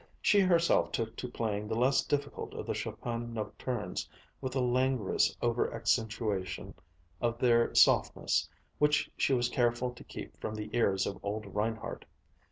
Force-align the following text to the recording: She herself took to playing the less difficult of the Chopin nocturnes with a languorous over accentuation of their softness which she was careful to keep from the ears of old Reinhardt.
She 0.19 0.39
herself 0.39 0.91
took 0.91 1.15
to 1.17 1.29
playing 1.29 1.67
the 1.67 1.75
less 1.75 2.03
difficult 2.03 2.55
of 2.55 2.65
the 2.65 2.73
Chopin 2.73 3.35
nocturnes 3.35 4.09
with 4.41 4.55
a 4.55 4.59
languorous 4.59 5.37
over 5.43 5.71
accentuation 5.71 6.73
of 7.21 7.37
their 7.37 7.75
softness 7.75 8.49
which 8.79 9.11
she 9.15 9.33
was 9.33 9.47
careful 9.47 9.91
to 9.91 10.03
keep 10.03 10.35
from 10.41 10.55
the 10.55 10.75
ears 10.75 11.05
of 11.05 11.23
old 11.23 11.45
Reinhardt. 11.53 12.05